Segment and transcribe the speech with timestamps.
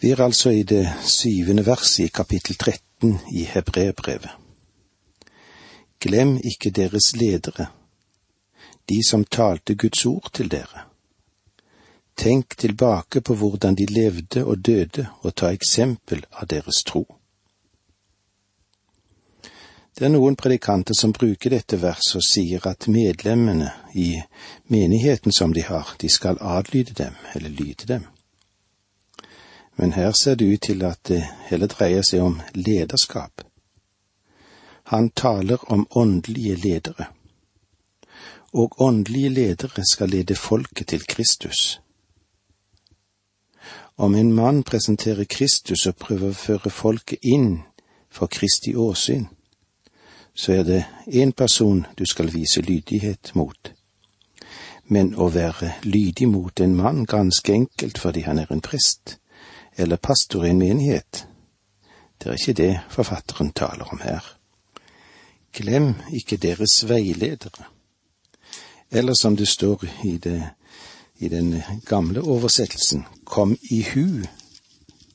[0.00, 4.30] Vi er altså i det syvende verset i kapittel 13 i Hebreerbrevet.
[6.00, 7.66] Glem ikke deres ledere,
[8.88, 10.86] de som talte Guds ord til dere.
[12.16, 17.02] Tenk tilbake på hvordan de levde og døde, og ta eksempel av deres tro.
[19.98, 24.14] Det er noen predikanter som bruker dette verset og sier at medlemmene i
[24.72, 28.08] menigheten som de har, de skal adlyde dem, eller lyde dem.
[29.80, 33.40] Men her ser det ut til at det heller dreier seg om lederskap.
[34.92, 37.06] Han taler om åndelige ledere.
[38.52, 41.80] Og åndelige ledere skal lede folket til Kristus.
[43.96, 47.62] Om en mann presenterer Kristus og prøver å føre folket inn
[48.10, 49.24] for Kristi åsyn,
[50.34, 53.72] så er det én person du skal vise lydighet mot.
[54.84, 59.16] Men å være lydig mot en mann ganske enkelt fordi han er en prest,
[59.76, 61.26] eller pastor i en menighet,
[62.18, 64.24] det er ikke det forfatteren taler om her.
[65.52, 67.64] Glem ikke deres veiledere.
[68.90, 70.50] Eller som det står i, det,
[71.18, 74.22] i den gamle oversettelsen, kom i hu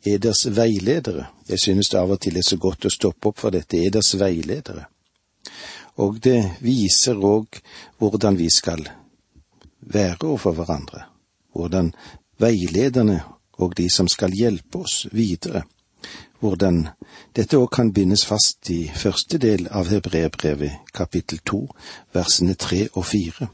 [0.06, 1.28] eders veiledere.
[1.50, 4.16] Jeg synes det av og til er så godt å stoppe opp for dette, eders
[4.20, 4.88] veiledere.
[6.02, 7.62] Og det viser òg
[8.02, 8.82] hvordan vi skal
[9.80, 11.06] være overfor hverandre,
[11.54, 11.94] hvordan
[12.42, 13.22] veilederne
[13.58, 15.64] og de som skal hjelpe oss videre,
[16.40, 16.88] hvordan
[17.36, 21.62] dette òg kan bindes fast i første del av Hebreerbrevet kapittel to,
[22.14, 23.48] versene tre og fire.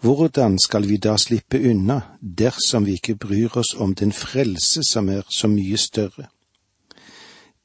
[0.00, 5.08] Hvordan skal vi da slippe unna dersom vi ikke bryr oss om den frelse som
[5.08, 6.28] er så mye større?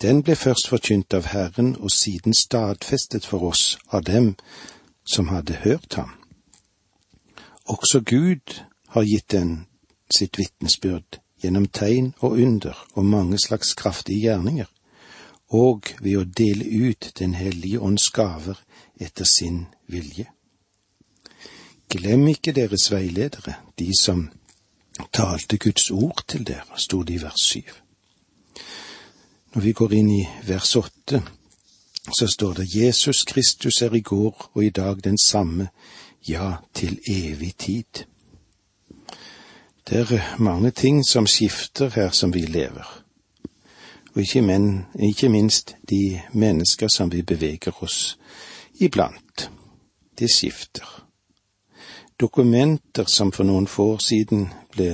[0.02, 4.33] Den ble først forkynt av Herren og siden stadfestet for oss av dem
[5.05, 6.16] som hadde hørt ham.
[7.70, 9.67] Også Gud har gitt den
[10.16, 14.70] sitt vitnesbyrd gjennom tegn og under og mange slags kraftige gjerninger,
[15.50, 18.59] og ved å dele ut Den hellige ånds gaver
[18.95, 20.30] etter sin vilje.
[21.92, 24.30] Glem ikke deres veiledere, de som
[25.14, 27.73] talte Guds ord til dere, sto det i vers syv.
[29.54, 31.20] Når vi går inn i vers åtte,
[32.17, 35.67] så står det Jesus Kristus er i går og i dag den samme,
[36.28, 38.05] ja, til evig tid.
[39.89, 43.03] Det er mange ting som skifter her som vi lever,
[44.14, 48.17] og ikke, men, ikke minst de mennesker som vi beveger oss
[48.80, 49.49] iblant.
[50.19, 50.86] Det skifter.
[52.19, 54.92] Dokumenter som for noen få år siden ble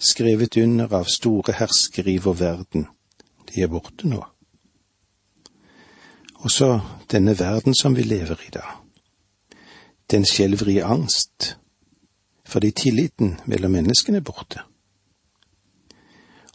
[0.00, 2.86] skrevet under av store herskere i vår verden,
[3.50, 4.22] de er borte nå.
[6.40, 6.78] Og så
[7.12, 8.64] denne verden som vi lever i da.
[10.10, 11.56] Den skjelver i angst,
[12.50, 14.64] fordi tilliten mellom menneskene er borte.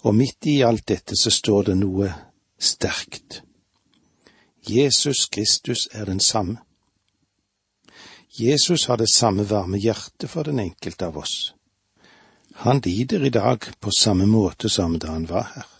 [0.04, 2.12] Og midt i alt dette så står det noe
[2.60, 3.42] sterkt.
[4.68, 6.60] Jesus Kristus er den samme.
[8.36, 11.54] Jesus har det samme varme hjertet for den enkelte av oss.
[12.66, 15.72] Han lider i dag på samme måte som da han var her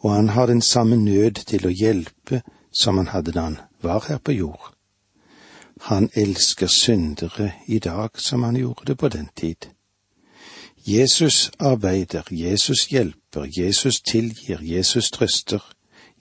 [0.00, 2.42] og han har den samme nød til å hjelpe
[2.72, 4.74] som han hadde da han var her på jord.
[5.80, 9.68] Han elsker syndere i dag som han gjorde det på den tid.
[10.86, 15.60] Jesus arbeider, Jesus hjelper, Jesus tilgir, Jesus trøster,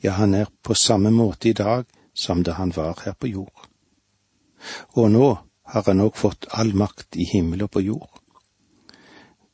[0.04, 1.86] ja, han er på samme måte i dag
[2.16, 3.68] som da han var her på jord.
[4.90, 8.22] Og nå har han òg fått all makt i himmel og på jord.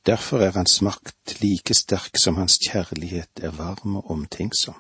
[0.05, 4.75] Derfor er hans makt like sterk som hans kjærlighet er varm og omtenksom.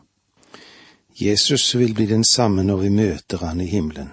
[1.21, 4.09] Jesus vil bli den samme når vi møter han i himmelen.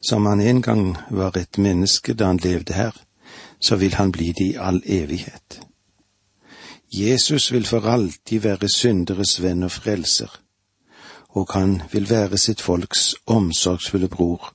[0.00, 2.92] Som han en gang var et menneske da han levde her,
[3.60, 5.60] så vil han bli det i all evighet.
[6.92, 10.30] Jesus vil for alltid være synderes venn og frelser,
[11.28, 14.54] og han vil være sitt folks omsorgsfulle bror,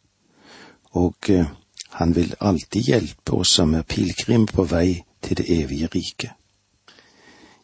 [0.91, 1.45] og eh,
[1.89, 6.31] han vil alltid hjelpe oss som er pilegrim på vei til det evige riket.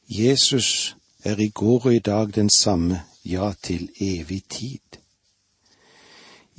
[0.09, 4.99] Jesus er i går og i dag den samme, ja, til evig tid.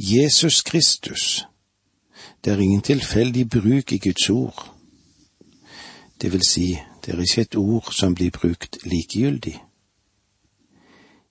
[0.02, 1.44] Jesus Kristus,
[2.44, 4.74] det er ingen tilfeldig bruk i Guds ord.
[6.20, 9.60] Det vil si, det er ikke et ord som blir brukt likegyldig.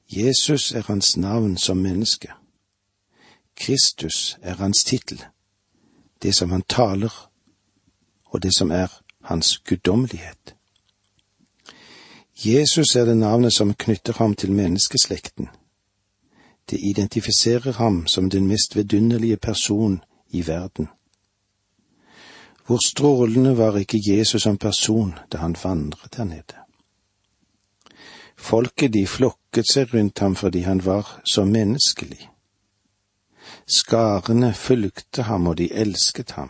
[0.10, 2.30] Jesus er hans navn som menneske.
[3.56, 5.26] Kristus er hans tittel
[6.22, 7.32] det som han taler,
[8.26, 10.56] og det som er hans guddommelighet.
[12.46, 15.48] Jesus er det navnet som knytter ham til menneskeslekten.
[16.70, 20.88] Det identifiserer ham som den mest vidunderlige person i verden.
[22.66, 26.58] Hvor strålende var ikke Jesus som person da han vandret der nede.
[28.38, 32.30] Folket de flokket seg rundt ham fordi han var så menneskelig.
[33.68, 36.50] Skarene fulgte ham, og de elsket ham.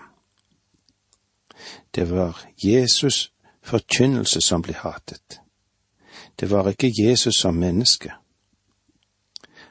[1.95, 3.31] Det var Jesus'
[3.63, 5.39] forkynnelse som ble hatet.
[6.39, 8.11] Det var ikke Jesus som menneske.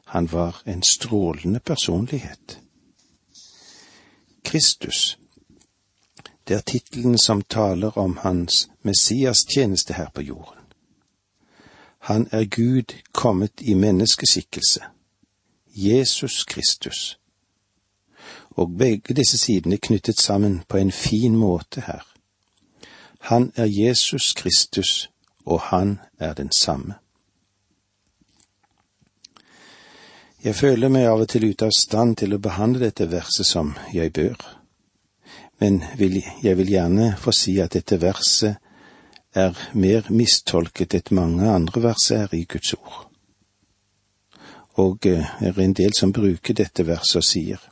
[0.08, 2.60] Han var en strålende personlighet.
[4.44, 5.18] Kristus,
[6.48, 10.64] det er tittelen som taler om hans Messias tjeneste her på jorden.
[11.98, 14.80] Han er Gud kommet i menneskeskikkelse,
[15.66, 17.18] Jesus Kristus.
[18.50, 22.14] Og begge disse sidene knyttet sammen på en fin måte her.
[23.20, 25.10] Han er Jesus Kristus,
[25.44, 26.94] og han er den samme.
[30.44, 33.72] Jeg føler meg av og til ute av stand til å behandle dette verset som
[33.90, 34.36] jeg bør,
[35.58, 38.60] men vil, jeg vil gjerne få si at dette verset
[39.34, 43.00] er mer mistolket enn mange andre vers er i Guds ord.
[44.78, 47.64] Og det er en del som bruker dette verset og sier,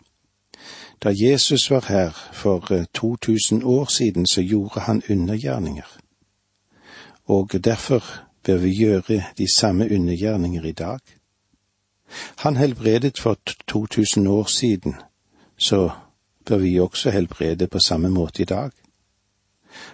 [0.98, 5.86] da Jesus var her for 2000 eh, år siden, så gjorde han undergjerninger,
[7.30, 8.02] og derfor
[8.42, 11.15] bør vi gjøre de samme undergjerninger i dag.
[12.36, 14.94] Han helbredet for 2000 år siden,
[15.58, 15.90] så
[16.44, 18.70] bør vi også helbrede på samme måte i dag.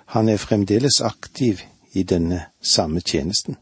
[0.06, 1.58] Han er fremdeles aktiv
[1.92, 3.56] i denne samme tjenesten.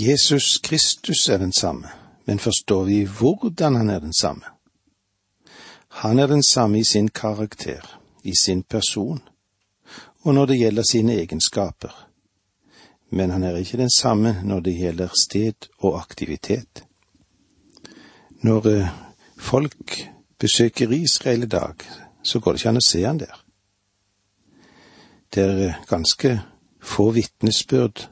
[0.00, 1.88] Jesus Kristus er den samme,
[2.24, 4.42] men forstår vi hvordan han er den samme?
[5.88, 9.20] Han er den samme i sin karakter, i sin person,
[10.22, 12.05] og når det gjelder sine egenskaper,
[13.10, 16.84] men han er ikke den samme når det gjelder sted og aktivitet.
[18.42, 18.88] Når eh,
[19.38, 20.08] folk
[20.38, 21.74] besøker Israel i dag,
[22.22, 23.42] så går det ikke an å se han der.
[25.34, 26.38] Det er eh, ganske
[26.82, 28.08] få vitnesbyrd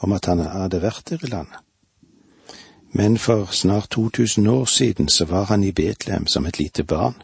[0.00, 1.64] om at han hadde vært der i landet.
[2.92, 7.14] Men for snart 2000 år siden så var han i Betlehem som et lite barn.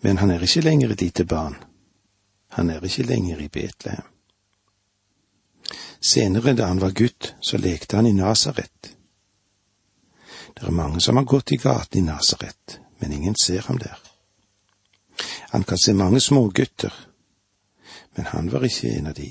[0.00, 1.56] Men han er ikke lenger et lite barn.
[2.48, 4.11] Han er ikke lenger i Betlehem.
[6.02, 8.96] Senere, da han var gutt, så lekte han i Nasaret.
[10.54, 13.98] Det er mange som har gått i gaten i Nasaret, men ingen ser ham der.
[15.52, 16.92] Han kan se mange smågutter,
[18.14, 19.30] men han var ikke en av de.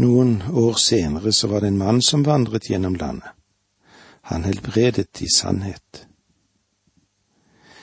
[0.00, 3.30] Noen år senere så var det en mann som vandret gjennom landet.
[4.30, 6.06] Han helbredet i sannhet.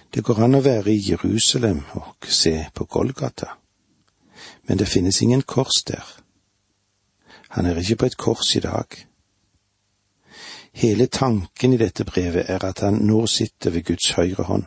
[0.10, 3.58] Det går an å være i Jerusalem og se på Golgata,
[4.66, 6.06] men det finnes ingen kors der.
[7.50, 8.86] Han er ikke på et kors i dag.
[10.78, 14.64] Hele tanken i dette brevet er at han nå sitter ved Guds høyre hånd.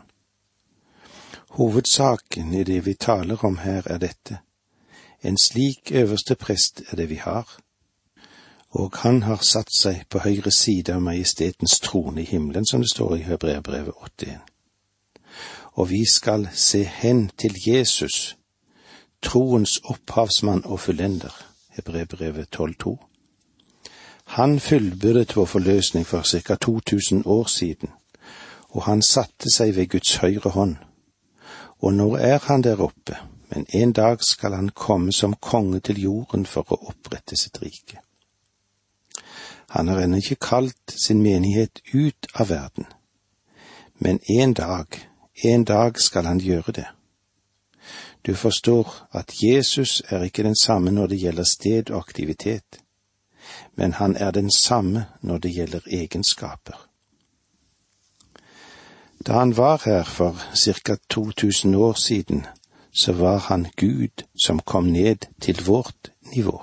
[1.51, 4.39] Hovedsaken i det vi taler om her, er dette.
[5.23, 7.59] En slik øverste prest er det vi har,
[8.71, 12.91] og han har satt seg på høyre side av majestetens trone i himmelen, som det
[12.91, 14.39] står i Hebreabrevet 81.
[15.73, 18.37] Og vi skal se hen til Jesus,
[19.23, 21.50] troens opphavsmann og fullender,
[21.81, 22.97] Hebreabrevet 12,2.
[24.25, 26.55] Han fullbyrdet vår forløsning for ca.
[26.55, 27.89] 2000 år siden,
[28.69, 30.77] og han satte seg ved Guds høyre hånd.
[31.81, 33.17] Og nå er han der oppe,
[33.49, 37.99] men en dag skal han komme som konge til jorden for å opprette sitt rike.
[39.71, 42.87] Han har ennå ikke kalt sin menighet ut av verden,
[43.99, 44.87] men en dag,
[45.45, 46.87] en dag skal han gjøre det.
[48.27, 52.81] Du forstår at Jesus er ikke den samme når det gjelder sted og aktivitet,
[53.75, 56.87] men han er den samme når det gjelder egenskaper.
[59.27, 62.47] Da han var her for ca 2000 år siden,
[62.93, 66.63] så var han Gud som kom ned til vårt nivå.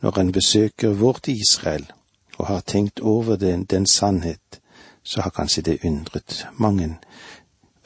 [0.00, 1.92] Når en besøker vårt Israel
[2.38, 4.60] og har tenkt over den, den sannhet,
[5.02, 6.96] så har kanskje det undret mange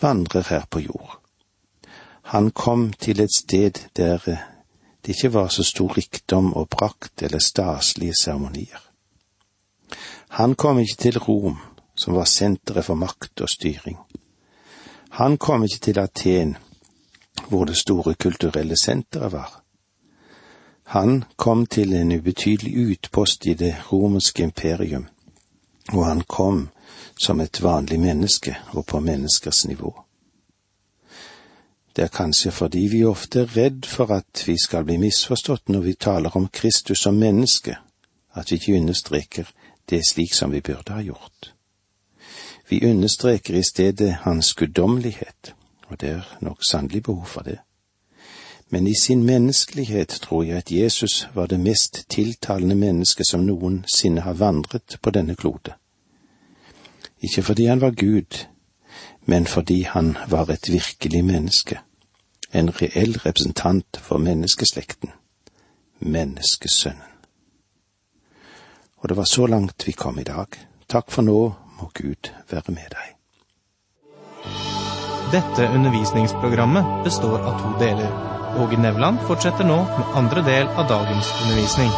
[0.00, 1.27] vandrer her på jord.
[2.28, 4.18] Han kom til et sted der
[5.06, 8.82] det ikke var så stor rikdom og prakt eller staselige seremonier.
[10.28, 11.56] Han kom ikke til Rom,
[11.96, 13.96] som var senteret for makt og styring.
[15.10, 16.56] Han kom ikke til Aten,
[17.48, 19.62] hvor det store kulturelle senteret var.
[20.84, 25.06] Han kom til en ubetydelig utpost i det romerske imperium,
[25.92, 26.68] og han kom
[27.18, 30.07] som et vanlig menneske og på menneskers nivå.
[31.98, 35.80] Det er kanskje fordi vi ofte er redd for at vi skal bli misforstått når
[35.80, 37.74] vi taler om Kristus som menneske,
[38.38, 39.48] at vi ikke understreker
[39.90, 41.54] det slik som vi burde ha gjort.
[42.70, 45.54] Vi understreker i stedet hans guddommelighet,
[45.88, 47.58] og det er nok sannelig behov for det.
[48.70, 54.20] men i sin menneskelighet tror jeg at Jesus var det mest tiltalende mennesket som noensinne
[54.20, 55.72] har vandret på denne klode.
[57.22, 58.46] Ikke fordi han var Gud,
[59.26, 61.78] men fordi han var et virkelig menneske,
[62.52, 65.12] en reell representant for menneskeslekten,
[66.00, 67.04] menneskesønnen.
[68.98, 70.58] Og det var så langt vi kom i dag.
[70.88, 71.38] Takk for nå,
[71.78, 73.14] må Gud være med deg.
[75.28, 78.10] Dette undervisningsprogrammet består av to deler.
[78.58, 81.92] Åge Nevland fortsetter nå med andre del av dagens undervisning.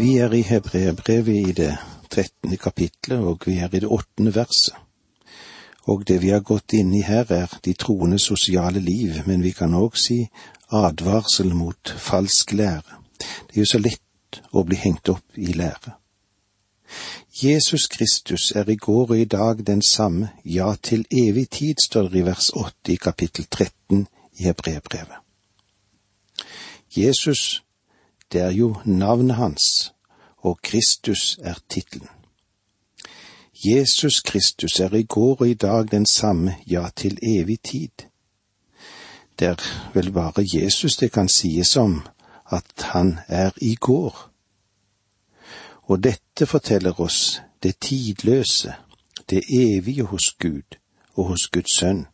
[0.00, 1.74] Vi er i Hebreerbrevet i det
[2.10, 4.74] trettende kapitlet, og vi er i det åttende verset.
[5.90, 9.50] Og det vi har gått inn i her, er de troende sosiale liv, men vi
[9.56, 10.20] kan òg si
[10.70, 13.00] advarsel mot falsk lære.
[13.18, 15.96] Det er jo så lett å bli hengt opp i lære.
[17.42, 22.08] Jesus Kristus er i går og i dag den samme, ja, til evig tid, står
[22.12, 24.06] det i vers 8 i kapittel 13
[24.38, 25.18] i Hebrebrevet.
[26.96, 27.62] Jesus,
[28.32, 29.92] det er jo navnet hans,
[30.38, 32.19] og Kristus er tittelen.
[33.64, 38.06] Jesus Kristus er i går og i dag den samme, ja, til evig tid.
[39.38, 42.02] Det er vel bare Jesus det kan sies om
[42.52, 44.30] at han er i går
[45.90, 48.74] og dette forteller oss det tidløse,
[49.30, 50.78] det evige hos Gud
[51.14, 52.06] og hos Guds sønn,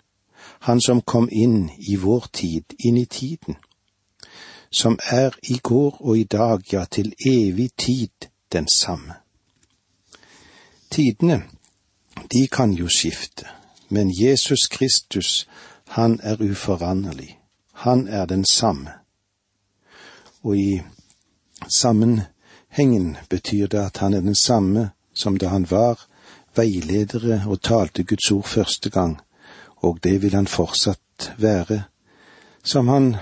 [0.60, 3.56] han som kom inn i vår tid, inn i tiden,
[4.70, 9.14] som er i går og i dag, ja, til evig tid den samme.
[10.90, 11.42] Tidene,
[12.32, 13.46] de kan jo skifte,
[13.88, 15.48] men Jesus Kristus,
[15.88, 17.38] han er uforanderlig,
[17.72, 18.90] han er den samme.
[20.42, 20.82] Og i
[21.68, 26.06] sammenhengen betyr det at han er den samme som da han var
[26.56, 29.18] veiledere og talte Guds ord første gang,
[29.76, 31.82] og det vil han fortsatt være,
[32.64, 33.16] som han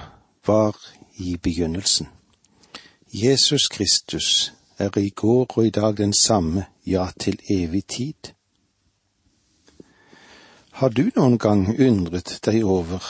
[0.46, 0.76] var
[1.16, 2.08] i begynnelsen.
[3.12, 8.34] Jesus Kristus er i går og i dag den samme, ja, til evig tid.
[10.70, 13.02] Har du noen gang undret deg over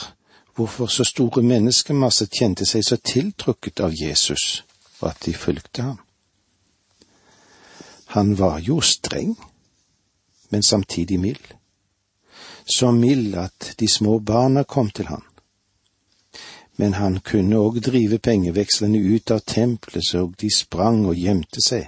[0.55, 4.65] hvorfor så store menneskemasser kjente seg så tiltrukket av Jesus,
[5.01, 6.01] og at de fulgte ham?
[8.15, 9.35] Han var jo streng,
[10.51, 11.55] men samtidig mild.
[12.67, 15.25] Så mild at de små barna kom til han.
[16.77, 21.87] Men han kunne òg drive pengevekslene ut av tempelet så de sprang og gjemte seg,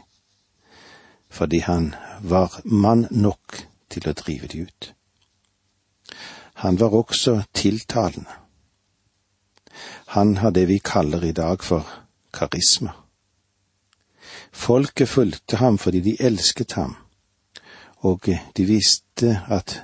[1.28, 4.92] fordi han var mann nok til å drive de ut.
[6.62, 8.30] Han var også tiltalende.
[10.14, 11.84] Han har det vi kaller i dag for
[12.32, 12.94] karisma.
[14.52, 16.96] Folket fulgte ham fordi de elsket ham,
[18.00, 19.82] og de visste at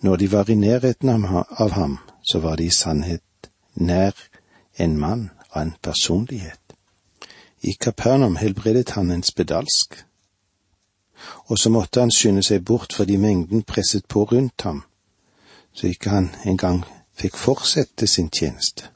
[0.00, 4.14] når de var i nærheten av ham, så var de i sannhet nær
[4.76, 6.60] en mann av en personlighet.
[7.60, 9.96] I Kapernaum helbredet han en spedalsk,
[11.48, 14.82] og så måtte han skynde seg bort fordi mengden presset på rundt ham,
[15.72, 16.84] så ikke han engang
[17.16, 18.90] fikk fortsette sin tjeneste.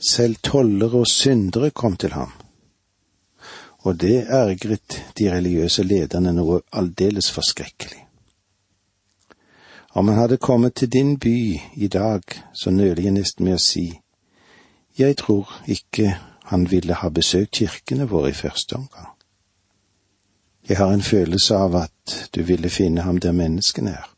[0.00, 2.32] Selv tollere og syndere kom til ham
[3.84, 8.03] og det ergret de religiøse lederne noe aldeles forskrekkelig.
[9.96, 12.22] Om han hadde kommet til din by i dag,
[12.52, 14.00] så nøler jeg nesten med å si,
[14.98, 16.16] jeg tror ikke
[16.50, 19.12] han ville ha besøkt kirkene våre i første omgang.
[20.68, 24.10] Jeg har en følelse av at du ville finne ham der menneskene er.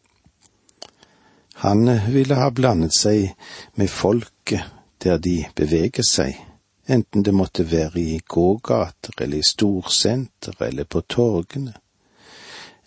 [1.60, 3.34] Han ville ha blandet seg
[3.74, 4.64] med folket
[5.04, 6.40] der de beveger seg,
[6.88, 11.76] enten det måtte være i gågater eller i storsenter eller på torgene,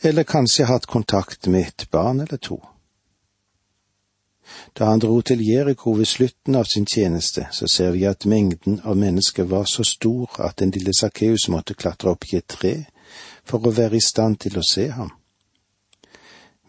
[0.01, 2.57] eller kanskje hatt kontakt med et barn eller to.
[4.77, 8.81] Da han dro til Jeriko ved slutten av sin tjeneste, så ser vi at mengden
[8.83, 12.73] av mennesker var så stor at den lille Sakkeus måtte klatre opp i et tre
[13.43, 15.11] for å være i stand til å se ham.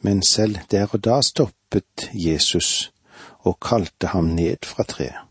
[0.01, 2.91] Men selv der og da stoppet Jesus
[3.45, 5.27] og kalte ham ned fra treet.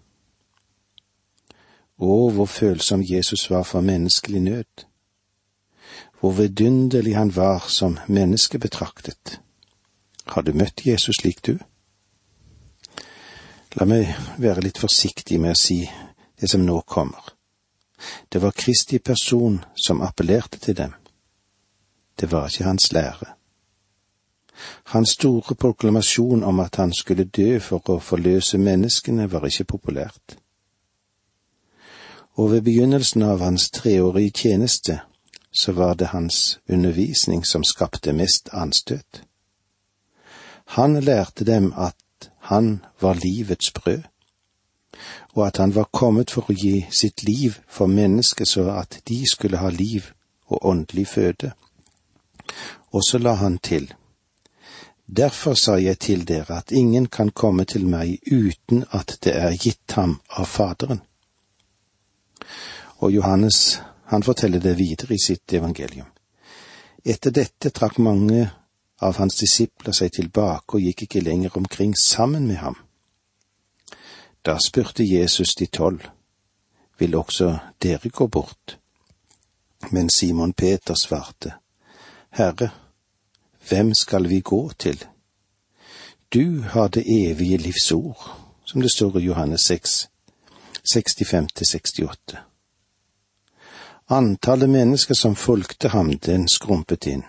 [1.99, 4.85] Å, hvor følsom Jesus var for menneskelig nød.
[6.19, 9.39] Hvor vidunderlig han var som menneske betraktet.
[10.25, 11.57] Har du møtt Jesus slik du?
[13.77, 14.09] La meg
[14.41, 15.83] være litt forsiktig med å si
[16.39, 17.35] det som nå kommer.
[18.31, 20.95] Det var Kristi person som appellerte til dem.
[22.15, 23.35] Det var ikke hans lære.
[24.91, 30.39] Hans store proklamasjon om at han skulle dø for å forløse menneskene, var ikke populært
[32.39, 35.01] og ved begynnelsen av hans treårige tjeneste
[35.51, 39.23] så var det hans undervisning som skapte mest anstøt.
[40.77, 41.95] Han lærte dem at
[42.49, 44.01] han var livets brød,
[45.33, 49.21] og at han var kommet for å gi sitt liv for mennesket så at de
[49.29, 50.09] skulle ha liv
[50.49, 51.51] og åndelig føde.
[52.89, 53.93] Og så la han til,
[55.09, 59.55] Derfor sa jeg til dere at ingen kan komme til meg uten at det er
[59.57, 61.01] gitt ham av Faderen.
[63.01, 66.05] Og Johannes, han forteller det videre i sitt evangelium.
[67.05, 68.51] Etter dette trakk mange
[68.99, 72.75] av hans disipler seg tilbake og gikk ikke lenger omkring sammen med ham.
[74.45, 76.03] Da spurte Jesus de tolv,
[76.99, 78.77] vil også dere gå bort?
[79.91, 81.53] Men Simon Peter svarte,
[82.29, 82.69] Herre,
[83.69, 85.05] hvem skal vi gå til?
[86.33, 90.09] Du har det evige livs ord, som det står i Johannes 6,
[90.95, 92.37] 65-68.
[94.09, 97.23] Antallet mennesker som fulgte ham, den skrumpet inn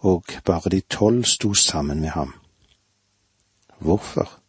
[0.00, 2.34] og bare de tolv sto sammen med ham.
[3.78, 4.40] Hvorfor?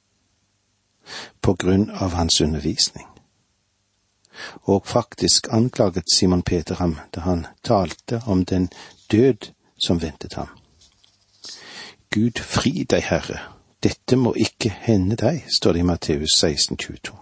[1.42, 3.08] På grunn av hans undervisning.
[4.64, 8.70] Og faktisk anklaget Simon Peter ham da han talte om den
[9.12, 9.52] død
[9.86, 10.48] som ventet ham.
[12.12, 13.40] Gud fri deg, Herre,
[13.84, 17.16] dette må ikke hende deg, står det i Matteus 16, 22.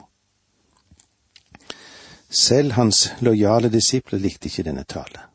[2.29, 5.28] Selv hans lojale disipler likte ikke denne tale.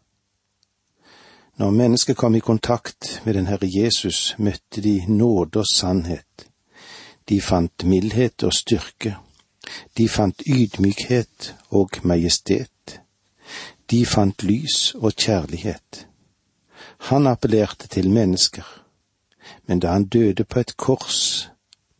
[1.56, 6.48] Når mennesker kom i kontakt med den Herre Jesus, møtte de nåde og sannhet.
[7.28, 9.16] De fant mildhet og styrke.
[9.98, 13.00] De fant ydmykhet og majestet.
[13.90, 16.06] De fant lys og kjærlighet.
[16.98, 18.66] Han appellerte til mennesker,
[19.66, 21.50] men da han døde på et kors,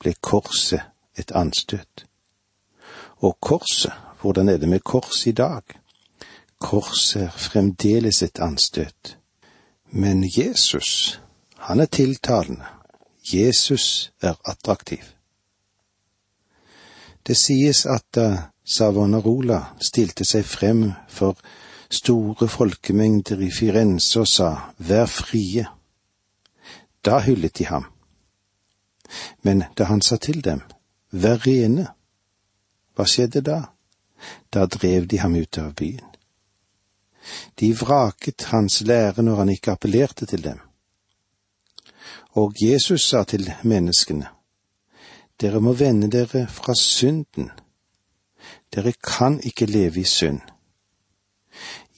[0.01, 0.83] ble korset
[1.17, 2.07] et anstøt.
[3.17, 5.63] Og korset, hvordan er det med korset i dag?
[6.59, 9.19] Korset er fremdeles et anstøt.
[9.97, 11.21] Men Jesus,
[11.57, 12.65] han er tiltalende.
[13.33, 15.05] Jesus er attraktiv.
[17.27, 18.27] Det sies at da
[18.65, 21.39] Savonarola stilte seg frem for
[21.87, 25.67] store folkemengder i Firenze og sa Vær frie,
[27.05, 27.87] da hyllet de ham.
[29.43, 30.65] Men da han sa til dem
[31.13, 31.87] Vær rene,
[32.99, 33.61] hva skjedde da?
[34.51, 36.14] Da drev de ham ut av byen.
[37.61, 40.59] De vraket hans lære når han ikke appellerte til dem.
[42.31, 44.27] Og Jesus sa til menneskene,
[45.41, 47.51] Dere må vende dere fra synden.
[48.75, 50.41] Dere kan ikke leve i synd.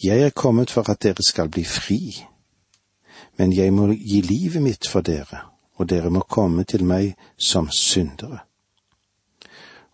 [0.04, 2.26] Jeg er kommet for at dere skal bli fri,
[3.36, 5.40] men jeg må gi livet mitt for dere,
[5.76, 8.38] og dere må komme til meg som syndere.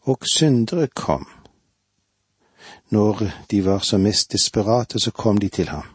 [0.02, 1.26] Og syndere kom
[2.90, 5.86] når de var som mest desperate, så kom de til ham.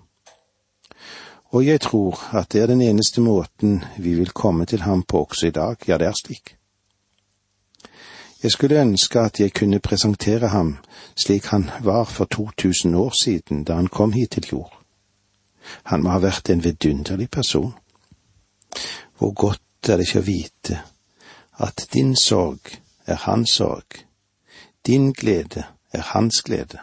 [1.49, 5.23] Og jeg tror at det er den eneste måten vi vil komme til ham på
[5.23, 6.57] også i dag, ja, det er slik.
[8.43, 10.77] Jeg skulle ønske at jeg kunne presentere ham
[11.15, 14.73] slik han var for 2000 år siden da han kom hit til jord.
[15.83, 17.73] Han må ha vært en vidunderlig person.
[19.17, 20.81] Hvor godt er det ikke å vite
[21.59, 24.03] at din sorg er hans sorg,
[24.85, 25.63] din glede
[25.97, 26.79] er hans glede.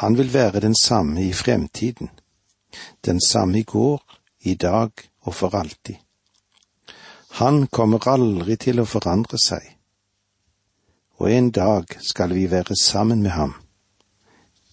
[0.00, 2.10] Han vil være den samme i fremtiden,
[3.04, 4.02] den samme i går,
[4.40, 4.90] i dag
[5.20, 5.94] og for alltid.
[7.30, 9.62] Han kommer aldri til å forandre seg,
[11.16, 13.54] og en dag skal vi være sammen med ham.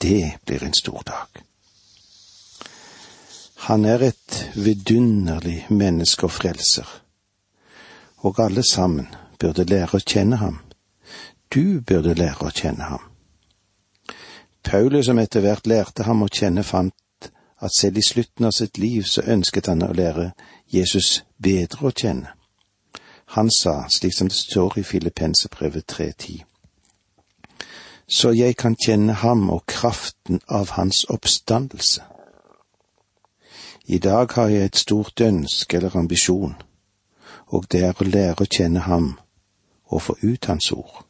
[0.02, 1.44] Det blir en stor dag.
[3.70, 6.88] Han er et vidunderlig menneske og frelser,
[8.18, 9.08] og alle sammen
[9.40, 10.60] burde lære å kjenne ham.
[11.54, 13.06] Du burde lære å kjenne ham.
[14.64, 16.94] Paulus, som etter hvert lærte ham å kjenne, fant
[17.60, 20.32] at selv i slutten av sitt liv så ønsket han å lære
[20.70, 22.36] Jesus bedre å kjenne.
[23.36, 26.46] Han sa, slik som det står i Filippensebrevet 3.10,
[28.10, 32.02] så jeg kan kjenne ham og kraften av hans oppstandelse.
[33.86, 36.56] I dag har jeg et stort ønske eller ambisjon,
[37.48, 39.12] og det er å lære å kjenne ham
[39.90, 41.06] og få ut hans ord,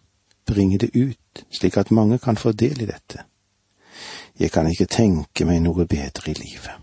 [0.50, 3.24] bringe det ut slik at mange kan få del i dette.
[4.40, 6.76] Jeg kan ikke tenke meg noe bedre i livet.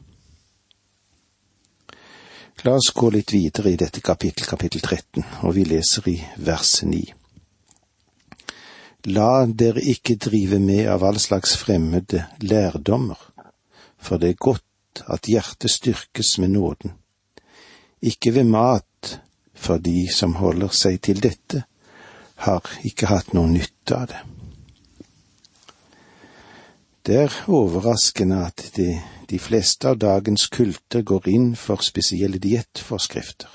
[2.65, 6.81] La oss gå litt videre i dette kapittel, kapittel 13, og vi leser i vers
[6.83, 7.03] 9.
[9.13, 13.21] La dere ikke drive med av all slags fremmede lærdommer,
[13.99, 16.97] for det er godt at hjertet styrkes med nåden.
[18.03, 19.21] Ikke ved mat,
[19.55, 21.63] for de som holder seg til dette,
[22.45, 24.23] har ikke hatt noe nytte av det.
[27.07, 28.89] Det er overraskende at de,
[29.31, 33.49] de fleste av dagens kulter går inn for spesielle diettforskrifter.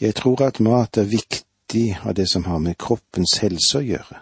[0.00, 4.18] Jeg tror at mat er viktig av det som har med kroppens helse å gjøre,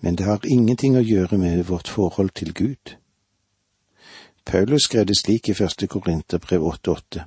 [0.00, 2.96] men det har ingenting å gjøre med vårt forhold til Gud.
[4.44, 7.24] Paulus skrev det slik i første Korinterbrev 8,8.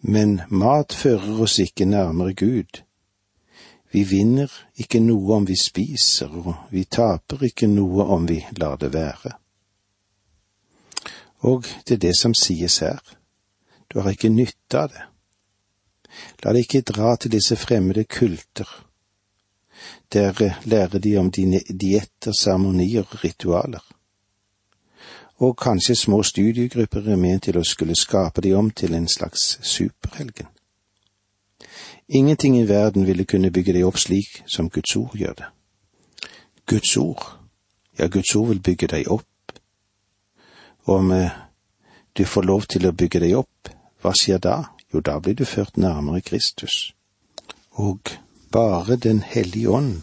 [0.00, 2.85] Men mat fører oss ikke nærmere Gud.
[3.92, 8.76] Vi vinner ikke noe om vi spiser, og vi taper ikke noe om vi lar
[8.80, 9.36] det være.
[11.46, 13.00] Og det er det som sies her.
[13.92, 15.04] Du har ikke nytte av det.
[16.42, 18.66] La deg ikke dra til disse fremmede kulter.
[20.12, 20.32] Der
[20.64, 23.84] lærer de om dine dietter, seremonier og ritualer.
[25.38, 29.58] Og kanskje små studiegrupper er ment til å skulle skape de om til en slags
[29.62, 30.48] superhelgen.
[32.08, 35.48] Ingenting i verden ville kunne bygge deg opp slik som Guds ord gjør det.
[36.66, 37.24] Guds ord,
[37.98, 39.26] ja, Guds ord vil bygge deg opp.
[40.86, 41.34] Om eh,
[42.18, 43.70] du får lov til å bygge deg opp,
[44.02, 44.56] hva skjer da?
[44.94, 46.94] Jo, da blir du ført nærmere Kristus.
[47.74, 48.14] Og
[48.52, 50.02] bare Den hellige ånd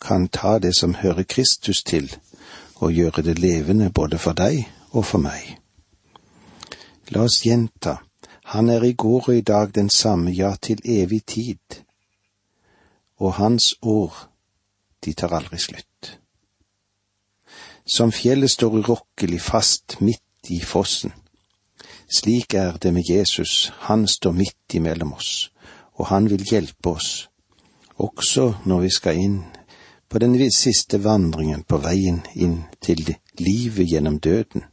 [0.00, 2.14] kan ta det som hører Kristus til,
[2.76, 5.58] og gjøre det levende både for deg og for meg.
[7.10, 7.98] La oss gjenta,
[8.50, 11.82] han er i går og i dag den samme, ja, til evig tid,
[13.16, 14.28] og hans ord,
[15.04, 16.18] de tar aldri slutt.
[17.86, 21.12] Som fjellet står urokkelig fast midt i fossen,
[22.10, 25.52] slik er det med Jesus, han står midt imellom oss,
[25.94, 27.30] og han vil hjelpe oss,
[27.94, 29.38] også når vi skal inn
[30.10, 34.66] på den siste vandringen på veien inn til livet gjennom døden.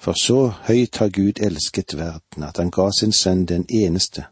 [0.00, 4.24] For så høyt har Gud elsket verden, at han ga sin sønn den eneste,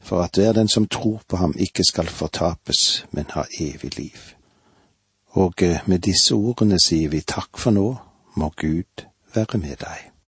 [0.00, 4.20] for at hver den som tror på ham ikke skal fortapes, men ha evig liv.
[5.34, 7.88] Og eh, med disse ordene sier vi takk for nå,
[8.36, 10.11] må Gud være med deg.